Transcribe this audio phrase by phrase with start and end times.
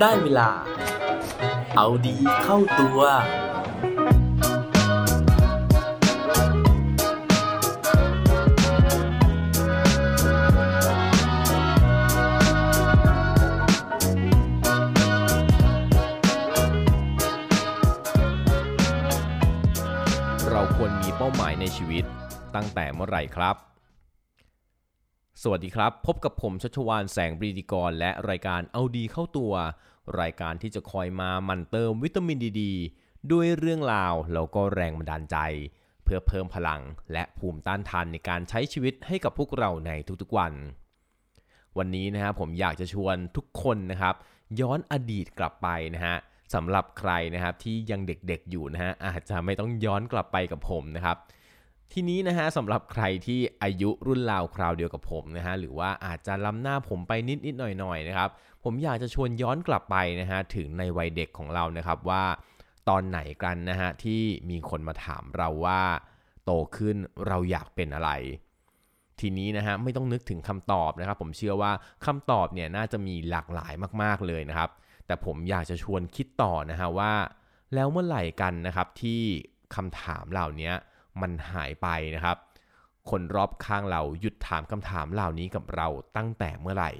[0.00, 0.50] ได้เวลา
[1.76, 3.00] เอาดีเข้าตัว
[20.50, 22.04] เราควรมีเป้าหมายในชีวิต
[22.54, 23.67] ตั้งแต่เมื่อไหร่ครับ
[25.42, 29.52] สวัสดีครับ พบกับผมชัชวานแสงบรีดีกร และรายการเอาดีเข้าตัว
[30.20, 32.62] รายการที่จะคอยมามั่นเติมวิตามินดีด
[33.32, 35.36] ด้วยเรื่องราวแล้วก็แรงบันดาลใจ
[36.04, 36.80] เพื่อเพิ่มพลัง
[37.12, 39.90] และภูมิต้านทานในการใช้ชีวิตให้กับพวกเราใน
[40.22, 40.52] ทุกๆวัน
[41.78, 44.14] วันนี้นะครับผมอยากจะชวนทุกคนนะครับ
[44.60, 46.16] ย้อนอดีตกลับไปนะฮะ
[46.54, 51.16] สำหรับใครนะครับที่ยังเด็กๆอยู่นะฮะอาจจะไม่ต้องย้อนกลับไปกับผมนะครับ
[51.92, 58.30] ทีนี้นะฮะสำหรับใครที่อายุรุ่นราวคราวเดียวกับผมนะฮะหรือว่าอาจจะล้ำหน้าผมไปนิดๆหน่อยๆนะครับ
[58.64, 62.24] ผมอยากจะชวนย้อนกลับไปนะฮะถึงในวัยเด็กของเรานะครับว่า
[62.88, 65.82] ตอนไหนกันนะฮะที่มีคนมาถามเราว่า
[66.44, 68.10] โตขึ้นเราอยากเป็นอะไร
[69.20, 71.72] ทีนี้นะฮะไม่ต้องนึกถึงคำตอบนะครับ ผมเชื่อว่า
[72.06, 73.72] คำตอบเนี่ยน่าจะมีหลากหลาย
[74.02, 74.70] มาก ๆเลยนะครับ
[75.06, 77.12] แต่ผมอยากจะชวนคิดต่อนะฮะว่า
[77.74, 79.20] แล้วเมื่อไหร่กันนะครับที่
[79.74, 80.72] คำถามเหล่านี้
[81.22, 82.36] มันหายไปนะครับ
[83.10, 86.92] คนรอบข้างเราหยุดถามคำถามเหล่านี้กับเราตั้งแต่เมื่อไหร่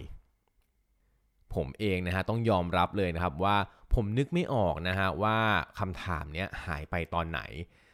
[1.55, 3.57] ผมเองนะฮะต้องยอมรับเลยนะครับว่า
[3.95, 5.39] ผมนึกไม่ออกนะฮะว่า
[5.79, 7.41] คำถามเนี้ยหายไปตอนไหน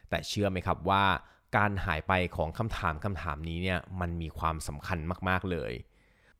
[0.09, 1.03] แต่เชื่อไหมครับว่า
[1.57, 5.71] การหายไปของคำถามคำถามนี้เนี่ยมันมีความสำคัญมากๆเลย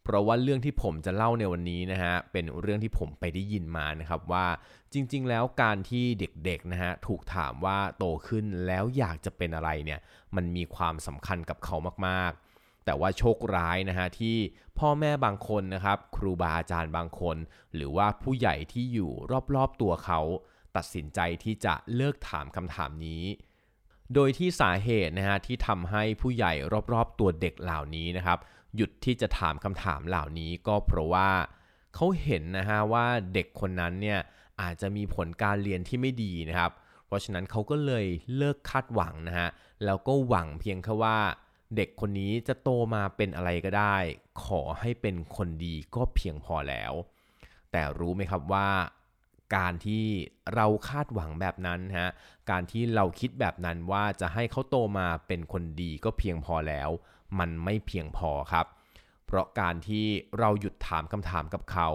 [0.06, 4.48] เพราะว่าเรื่องที่ผมจะเล่าในวันนี้นะฮะเป็นเรื่องที่ผมไปได้ยินมานะครับว่า
[4.94, 10.00] จริง ๆ แล้วการที่เด็กๆนะฮะถูกถามว่าโตขึ้นแล้วอยากจะเป็นอะไรเนี่ย
[10.36, 11.76] มันมีความสำคัญกับเขา
[12.08, 14.38] มากๆ แต่ว่าโชคร้ายนะฮะที่
[14.80, 17.38] พ่อแม่บางคนนะครับครูบาอาจารย์บางคน
[17.76, 19.12] หรือว่าผู้ใหญ่ที่อยู่
[19.56, 20.20] รอบๆตัวเขา
[20.76, 23.24] ตัดสินใจที่จะเลิกถามคำถามนี้
[24.14, 26.54] โดยที่สาเหตุนะฮะที่ทำให้ผู้ใหญ่
[26.94, 28.40] รอบๆตัวเด็กเหล่านี้นะครับ
[28.76, 31.30] หยุดที่จะถามคำถามเหล่านี้ก็เพราะว่า
[31.96, 34.20] เขาเห็นนะฮะว่าเด็กคนนั้นเนี่ย
[34.62, 36.72] อาจจะมีผลการเรียนที่ไม่ดีนะครับ
[37.06, 38.06] เพราะฉะนั้นเขาก็เลย
[38.36, 39.50] เลิกคาดหวังนะฮะ
[39.86, 41.18] แล้วก็หวังเพียงแค่ว่า
[41.76, 43.98] เด็กคนนี้จะโตมาเป็นอะไรก็ได้
[44.46, 46.94] ขอให้เป็นคนดีก็เพียงพอแล้ว
[47.72, 48.68] แต่รู้ไหมครับว่า
[49.56, 50.06] การที่
[50.56, 52.12] เราคาดหวังแบบนั้นฮะ
[52.52, 56.90] การที่เราคิดแบบนั้นว่าจะให้เขาโตมาเป็นคนดีก็เพียงพอแล้ว
[57.40, 58.66] มันไม่เพียงพอครับ
[59.26, 60.06] เพราะการที่
[60.40, 61.90] เราหยุดถามคำถามกับเขา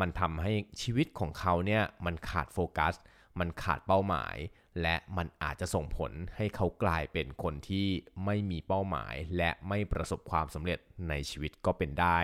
[0.00, 2.94] มันทำให้ชีวิตของเขาเนี่ยมันขาดโฟกัส
[3.38, 4.36] มันขาดเป้าหมาย
[4.82, 7.86] และมันอาจจะส่งผลให้เขากลายเป็นคนที่
[8.24, 12.18] ไม่มีเป้าหมาย และไม่ประสบความสำเร็จในชีวิตก็เป็นได้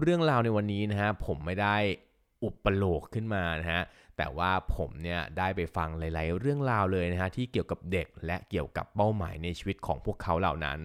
[0.00, 1.76] เรื่องราวในวันนี้นะฮะผมไม่ได้
[2.44, 3.82] อุปโลกขึ้นมานะฮะ
[4.16, 10.80] แต่ว่าผมเนี่ยได้ไปฟังหลาย ๆ เรื่องราวเลยนะฮะที่เกี่ยวกับเด็กและเกี่ยวกับเป้าหมายในชีวิตของพวกเขาเหล่านั้น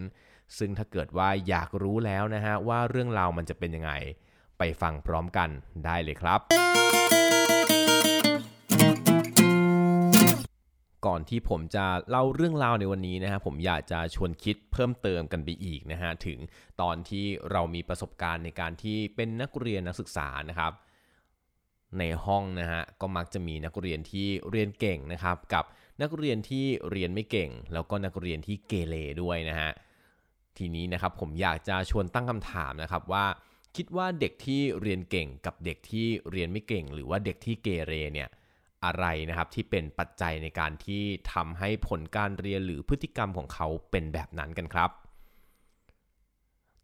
[0.57, 3.91] ซึ่งถ้าเกิดว่าอยากรู้แล้วนะฮะว่าเรื่องราวมันจะเป็นยังไง
[4.59, 5.49] ไปฟังพร้อมกัน
[5.85, 6.39] ได้เลยครับ
[11.07, 16.39] ก่อนที่ผมจะเล่าเรื่องราวในวันนี้นะฮะผมอยากจะชวนคิดเพิ่มเติมกันไปอีกนะฮะถึง
[16.81, 20.73] ตอนที่เรามีประสบการณ์ในการที่เป็นนักเรียนนักศึกษานะครับ
[21.99, 25.65] ในห้องนะฮะก็มักจะมีนักเรียนที่เรียนเก่งนะครับ กับ
[26.01, 29.71] นักเรียนที่เรียนไม่เก่ง แล้วก็นักเรียนที่เกเรด้วยนะฮะ
[30.57, 33.25] ทีนี้นะครับผมอยากจะชวนตั้งคำถามนะครับว่า
[33.75, 38.29] คิดว่าเด็กที่เรียนเก่งกับเด็กที่เรียนไม่เก่ง หรือว่าเด็กที่เกเรเนี่ย
[38.85, 41.03] อะไรนะครับที่เป็นปัจจัยในการที่
[41.33, 44.89] ทำให้ผลการเรียนหรือพฤติกรรมของเขาเป็นแบบนั้นกันครับ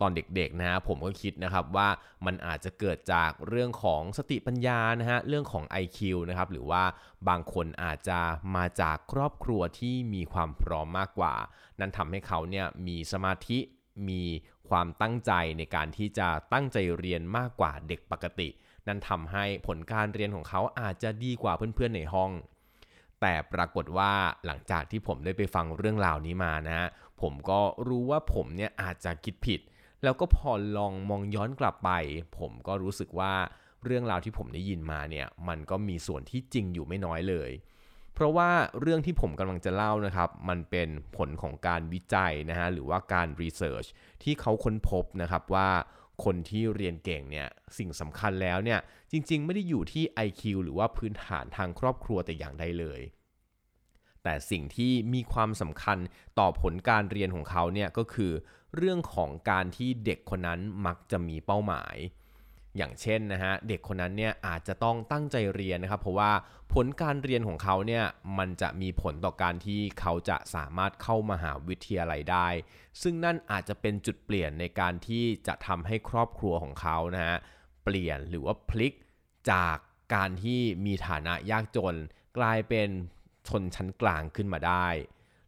[0.02, 1.90] ตอนเด็กๆนะฮะผมก็คิดนะครับว่า
[2.26, 6.00] มันอาจจะเกิดจากเรื่องของสติปัญญานะฮะเรื่องของ IQ
[6.30, 6.84] นะครับหรือว่า
[7.30, 8.20] บางคนอาจจะ
[8.56, 11.36] มาจากครอบครัวที่มีความพร้อมมากกว่า
[11.80, 13.60] นั่นทำให้เขาเนี่ยมีสมาธิ
[14.10, 14.24] มี
[14.70, 18.50] ความตั้งใจในการที่จะตั้งใจเรียนมากกว่าเด็กปกติ
[18.88, 22.32] นั่นทำให้ผลการเรียนของเขาอาจจะดีกว่าเพื่อนๆในห้อง
[23.22, 24.12] แต่ปรากฏว่า
[24.46, 26.88] หลังจากที่ผมได้ไปฟังเรื่องราวนี้มานะฮะ
[27.22, 29.62] ผมก็รู้ว่าผมเนี่ยอาจจะคิดผิด
[30.04, 31.92] แล้วก็พอลองมองย้อนกลับไป
[32.38, 33.34] ผมก็รู้สึกว่า
[33.86, 37.52] เรื่องราวที่ผมได้ยินมาเนี่ยมันก็มีส่วนที่จริงอยู่ไม่น้อยเลย
[38.14, 38.50] เพราะว่า
[38.80, 43.86] เรื่องที่ผมกำลังจะเล่านะครับ มันเป็นผลของการวิจัยนะฮะหรือว่าการรีเสิร์ช
[44.24, 45.70] ที่เขาค้นพบนะครับว่า
[46.24, 47.48] คนที่เรียนเก่งเนี่ย
[47.78, 48.80] สิ่งสำคัญแล้วเนี่ย
[49.12, 53.02] จริงๆ ไม่ได้อยู่ที่ IQ หรือว่าพื้นฐานทางครอบครัวแต่อย่างใดเลย
[54.24, 55.98] แต่สิ่งที่มีความสำคัญ
[56.40, 58.32] ต่อผลการเรียนของเขาเนี่ยก็คือ
[58.76, 61.96] เรื่องของการที่เด็กคนนั้นมักจะมีเป้าหมาย
[62.78, 66.32] อย่างเช่นนะฮะเด็กคนนั้นเนี่ยอาจจะต้องตั้งใจเรียนนะครับ เพราะว่า
[66.74, 68.06] ผลการเรียนของเขาเนี่ย
[68.38, 72.48] มันจะมีผลต่อการที่เขาจะสามารถเข้ามาหาวิทยาลัยได้
[73.02, 77.38] ซึ่งนั่นอาจจะเป็นจุดเปลี่ยนในการที่จะทำให้ครอบครัวของเขานะฮะ
[77.84, 78.94] เปลี่ยนหรือว่าพลิก
[79.52, 79.78] จาก
[80.16, 81.96] การที่มีฐานะยากจน
[82.38, 82.90] กลายเป็น
[83.48, 84.88] ชนชั้นกลางขึ้นมาได้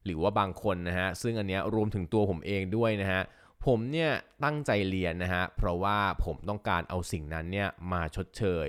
[0.05, 3.21] หรือว่าบางคนนะฮะซึ่งอันเนี้ยรวมถึงตัวผมเองด้วยนะฮะ
[3.65, 4.11] ผมเนี่ย
[4.43, 8.67] ตั้งใจเรียนนะฮะเพราะว่าผมต้องการเอาสิ่งนั้นเนี่ยมาชดเชย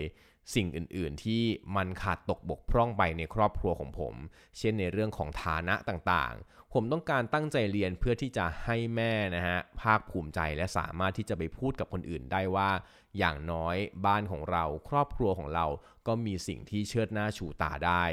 [0.54, 1.42] สิ่งอื่นๆ ที่
[1.76, 4.14] มันขาดตกบกพร่องไปในครอบครัวของผม
[4.58, 12.70] เช่นในเรื่องของฐานะต่างๆ ผมต้องการตั้งใจเรียนเพื่อที่จะให้แม่นะฮะภาคภูมิใจและสามารถที่จะไปพูดกับคนอื่นได้ว่า
[13.18, 13.76] อย่างน้อย
[14.06, 15.66] บ้านของเราครอบครัวของเรา
[16.06, 18.04] ก็มีสิ่งที่เชิดหน้าชูตาได้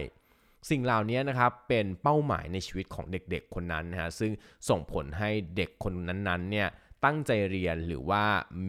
[0.70, 4.32] สิ่งเหล่านี้นะครับเป็นเป้าหมายในชีวิตของเด็กๆคนนั้นนะฮะซึ่ง
[4.70, 6.68] ส่งผลให้เด็กคนนั้นๆเนี่ย
[7.06, 8.24] ตั้งใจเรียนหรือว่า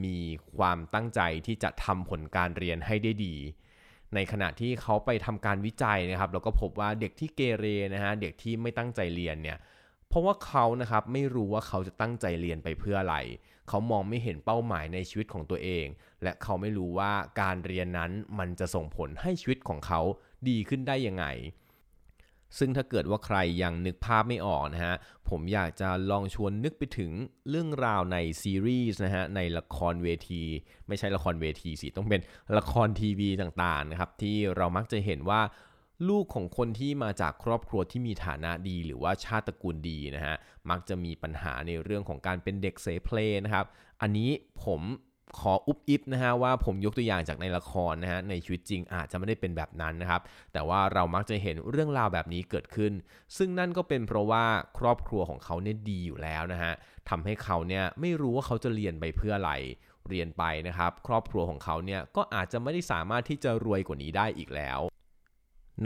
[0.04, 0.18] มี
[0.56, 3.36] ความตั้งใจที่จะทำผลการเรียนให้ได้ดี
[4.14, 9.58] ในขณะที่เขาไปทำการวิจัยนะครับแล้วก็พบว่าเด็กที่เกเรนะฮะเด็กที่ไม่ตั้งใจเรียนเนี่ย
[10.08, 13.16] เพราะว่าเขานะครับไม่รู้ว่าเขาจะตั้งใจเรียนไปเพื่ออะไร
[13.68, 15.86] เขามองไม่เห็นเป้าหมายในชีวิตของตัวเอง
[16.22, 20.00] และเขาไม่รู้ว่าการเรียนนั้นมันจะส่งผลให้ชีวิตของเขา
[20.48, 21.26] ดีขึ้นได้ยังไง
[22.58, 24.96] ซึ่งถ้าเกิดว่าใครยังนึกภาพไม่ออกนะฮะ
[25.28, 27.10] ผมอยากจะลองชวนนึกไปถึง
[27.50, 30.42] เรื่องราวในซีรีส์นะฮะ ในละครเวที
[30.88, 32.20] ไม่ใช่ละครเวทีสิ ต้องเป็น
[32.58, 35.40] ละครทีวีต่างๆนะครับ ที่เรามักจะเห็นว่า
[36.08, 40.36] ลูกของคนที่มาจากครอบครัวที่มีฐานะดี หรือว่าชาติตระกูลดีนะฮะ
[40.70, 43.66] มักจะมีปัญหาในเรื่องของการเป็นเด็กเสเพลนะครับ
[44.00, 44.30] อันนี้
[44.64, 44.80] ผม
[45.38, 50.20] ขออุบอิบนะฮะว่าผมยกตัวอย่างจากในละครนะฮะในชีวิตจริงอาจจะไม่ได้เป็นแบบนั้นนะครับ
[50.52, 52.92] แต่ว่าเรามักจะเห็นเรื่องราวแบบนี้เกิดขึ้น
[53.36, 54.44] ซึ่งนั่นก็เป็นเพราะว่า
[54.78, 56.72] ครอบครัวของเขาเนี่ยดีอยู่แล้วนะฮะ
[57.08, 59.52] ทำให้เขาเนี่ยไม่รู้ว่าเขาจะเรียนไปเพื่ออะไร
[60.08, 64.80] เรียนไปนะครับ ครอบครัวของเขาเนี่ยก็อาจจะไม่ได้สามารถที่จะรวยกว่านี้ได้อีกแล้ว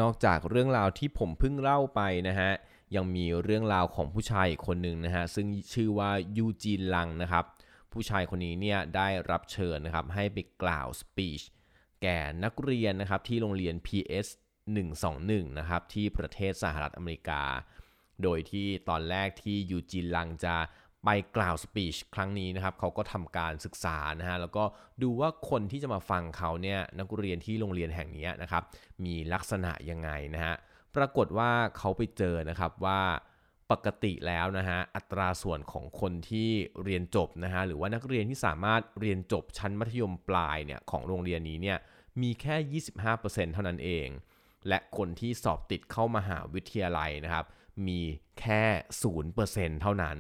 [0.01, 2.51] นอกจากเรื่องราวที่ผมเพิ่งเล่าไปนะฮะ
[2.97, 7.45] ยังมีเรื่องราวของผู้ชายอีกคนหนึ่งนะฮะซึ่งชื่อว่ายูจีนลังนะครับ
[7.93, 11.43] ผู้ชายคนนี้เนี่ยได้รับเชิญนะครับให้ไปกล่าวสปีช
[12.03, 14.27] แก่นักเรียนนะครับที่โรงเรียน PS
[14.93, 17.43] 121นะครับที่ประเทศสหรัฐอเมริกา
[18.23, 20.57] โดยที่ตอนแรกที่ยูจีนลังจะ
[21.05, 24.65] ไปกล่าวสปีชครั้งนี้นะครับเขาก็ทำการศึกษานะฮะแล้วก็
[25.03, 28.63] ดูว่าคนที่จะมาฟังเขาเนี่ยนักเรียนที่โรงเรียนแห่งนี้นะครับ
[29.05, 30.55] มีลักษณะยังไงนะฮะ
[30.97, 33.01] ปรากฏว่าเขาไปเจอนะครับว่า
[33.73, 36.51] ปกติแล้วนะฮะอัตราส่วนของคนที่
[36.85, 41.79] เรียนจบนะฮะหรือว่านักเรียนที่สามารถเรียนจบชั้นมัธยมปลายเนี่ยของโรงเรียนนี้เนี่ย
[42.23, 42.83] มีแค่
[43.15, 44.09] 25%เท่านั้นเอง
[44.69, 47.47] และคนที่สอบติดเข้ามาหาวิทยาลัยนะครับ
[47.87, 48.01] มี
[48.41, 48.63] แค่
[49.23, 50.19] 0%เท่านั้น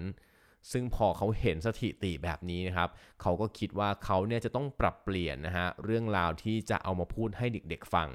[0.72, 2.88] ซึ่งพอเขาเห็นสถิติแบบนี้นะครับ
[3.20, 8.10] เขาก็คิดว่าเขาเนี่ยจะต้องปรับเปลี่ยนนะฮะเรื่องราวที่จะเอามาพูดให้เด็กๆฟัง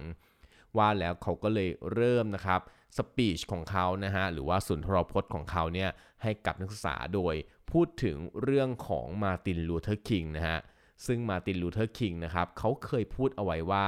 [0.78, 2.62] ว่าแล้วเขาก็เลยเริ่มนะครับ
[2.98, 5.90] speech ของเขานะฮะหรือว่าสุนทรพจน์ของเขาเนี่ย
[6.24, 7.36] ให้กับนักศึกษาโดย
[7.72, 10.60] พูดถึงเรื่องของมาร์ตินลูเธอร์คิงนะฮะ
[11.06, 13.88] ซึ่งมาร์ตินลูเธอร์คิงนะครับเขาเคยพูดเอาไว้ว่า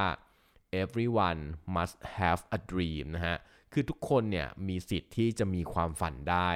[0.84, 1.42] everyone
[1.76, 3.38] must have a dream นะฮะ
[3.74, 6.52] คือทุกคนเนี่ยมีสิทธิ์ที่จะมีความฝันได้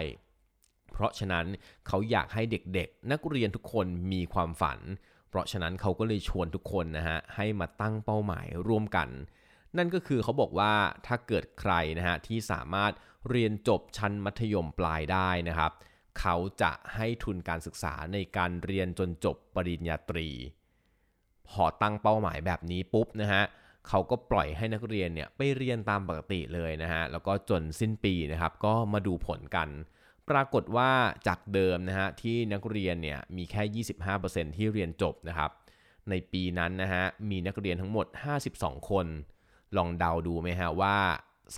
[0.91, 1.45] เพราะฉะนั้น
[1.88, 4.79] เขาอยากให้เด็กๆ นักเรียนทุกคนมีความฝัน
[5.29, 9.10] เพราะฉะนั้นเขาก็เลยชวนทุกคนนะฮะให้มาตั้งเป้าหมายร่วมกัน
[9.77, 10.74] นั่นก็คือเขาบอกว่า
[11.08, 12.92] ถ้าเกิดใครนะฮะที่สามารถ
[13.30, 15.72] เรียนจบชั้นมัธยมปลายได้นะครับ
[16.20, 20.30] เขาจะให้ทุนการศึกษาในการเรียนจนจบปริญญาตรี
[21.50, 23.44] พอตั้งเป้าหมายแบบนี้ปุ๊บนะฮะ
[23.88, 29.70] เขาก็ปล่อยให้นักเรียนเนี่ยไปเรียนตามปกติเลยนะฮะแล้วก็จนสิ้นปีนะครับก็มาดูผลกัน
[30.30, 30.92] ปรากฏว่า
[31.27, 35.51] จากเดิมนะฮะที่นักเรียนเนี่ยมีแค่ 25%ที่เรียนจบนะครับ
[36.10, 38.06] ในปีนั้นนะฮะมีนักเรียนทั้งหมด
[38.48, 39.08] 52 คน
[39.77, 40.98] ลองเดาดูไหมฮะว่า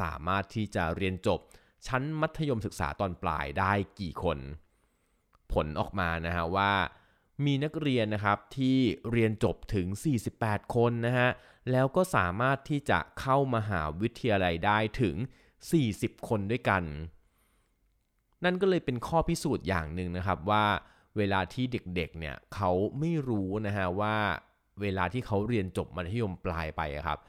[0.01, 1.39] สามารถที่จะเรียนจบ
[1.87, 4.37] ชั้นมัธยมศึกษาตอนปลายได้กี่คน
[5.51, 6.73] ผลออกมานะฮะว่า
[7.45, 8.77] มีนักเรียนนะครับที่
[9.11, 9.87] เรียนจบถึง
[10.29, 11.29] 48 คนนะฮะ
[11.71, 15.15] แล้วก็สามารถที่จะเข้ามหาวิทยาลัยได้ถึง
[15.71, 16.83] 40 คนด้วยกัน
[18.43, 20.65] นั่นก็เลยเป็นข้อพิสูจน์อย่างหนึ่งนะครับว่า
[21.17, 24.15] เวลาที่เด็กๆเนี่ยเขาไม่รู้นะฮะว่า
[24.81, 27.19] เวลาที่เขาเรียนจบมัธยมปลายไปครับ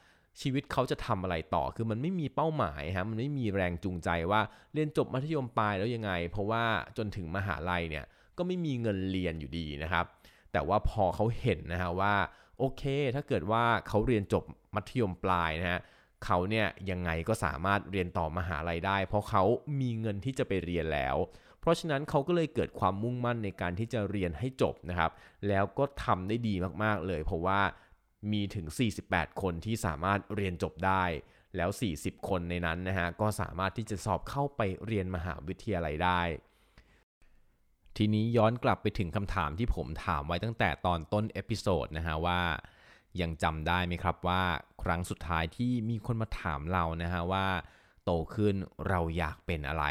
[0.40, 4.40] ชีวิตเขาจะทำอะไรต่อ คือมันไม่มีเป้าหมายฮะ มันไม่มีแรงจูงใจว่า
[4.74, 6.64] เรียนจบมัธยมปลายแล้วยังไง เพราะว่า
[6.98, 8.04] จนถึงมหาลัยเนี่ย
[8.38, 10.04] ก็ไม่มีเงินเรียนอยู่ดีนะครับ
[10.52, 12.14] แต่ว่าพอเขาเห็นนะฮะว่า
[12.58, 12.82] โอเค
[13.14, 15.80] ถ้าเกิดว่าเขาเรียนจบมัธยมปลายนะฮะ
[16.24, 19.42] เขาเนี่ยยังไงก็สามารถเรียนต่อมหาลัยได้ เพราะเขา
[19.80, 21.16] มีเงินที่จะไปเรียนแล้ว
[21.60, 25.10] เพราะฉะนั้นเขาก็เลยเกิดความมุ่งมั่นในการที่จะเรียนให้จบนะครับ
[25.48, 27.60] แล้วก็ทำได้ดีมากๆเลย เพราะว่า
[28.32, 28.66] มีถึง
[29.04, 31.04] 48 คนที่สามารถเรียนจบได้
[31.56, 36.22] แล้ว 40 คนในนั้นนะฮะก็สามารถที่จะสอบเข้าไปเรียนมหาวิทยาลัยได้
[37.96, 42.40] ทีนี้ย้อนกลับไปถึงคำถามที่ผมถามไว้ตั้งแต่ตอนต้น episode นะฮะว่า
[43.20, 44.42] ยังจำได้ไหมครับว่า
[44.82, 47.46] ครั้งสุดท้ายที่มีคนมาถามเรานะฮะว่า
[48.04, 48.54] โตขึ้น
[48.88, 49.84] เราอยากเป็นอะไร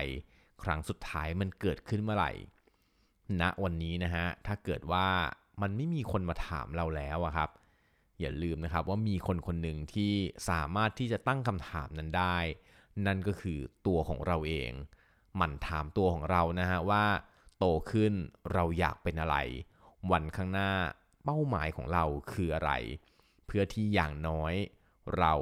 [0.64, 2.32] ครั้งสุดท้ายมันเกิดขึ้นเมื่อไหร่
[3.42, 5.08] ณวันนี้นะฮะถ้าเกิดว่า
[5.62, 7.50] มันไม่มีคนมาถามเราแล้วอะครับ
[8.20, 10.14] อย่าลืมนะครับว่ามีคนคนหนึ่งที่
[10.50, 12.38] สามารถที่จะตั้งคำถามนั้นได้
[13.06, 14.72] นั่นก็คือตัวของเราเอง
[15.36, 17.06] หมั่นถามตัวของเรานะฮะว่า
[17.58, 18.14] โตขึ้น
[18.54, 19.38] เราอยากเป็นอะไร
[20.12, 20.72] วันข้างหน้า
[21.24, 22.72] เป้าหมายของเราคืออะไร
[23.46, 24.54] เพื่อที่อย่างน้อย
[25.18, 25.34] เรา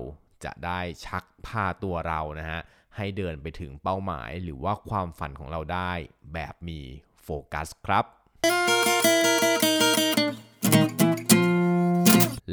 [0.44, 2.60] จะได้ชักพาตัวเรานะฮะ
[2.96, 5.92] ให้เดินไปถึงเป้าหมายหรือว่าความฝันของเราได้
[6.34, 6.80] แบบมี
[7.24, 8.06] โฟกัสครับ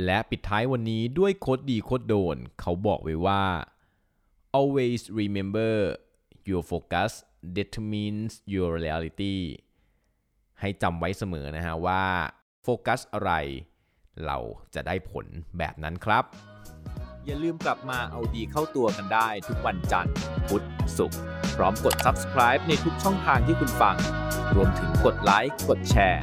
[0.04, 3.42] และปิดท้ายวันนี้ด้วยโคดดีโคดโดน เขาบอกไว้ว่า
[4.58, 5.72] always remember
[6.50, 7.10] your focus
[7.56, 9.36] determines your reality
[10.60, 12.04] ให้จำไว้เสมอนะฮะว่า
[12.62, 13.32] โฟกัสอะไร
[14.24, 14.38] เรา
[14.74, 15.26] จะได้ผล
[15.58, 16.24] แบบนั้นครับ
[17.26, 20.14] อย่าลืมกลับมาเอาดีเข้าตัวกันได้ทุกวันจันทร์
[20.48, 20.64] พุธ
[20.98, 21.20] ศุกร์
[21.56, 23.96] พร้อมกด subscribe ในทุกช่องทางที่คุณฟัง
[24.54, 26.22] รวมถึงกดไลค์ กดแชร์